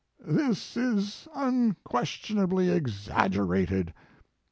[0.25, 3.93] "This is unquestionably exaggerated.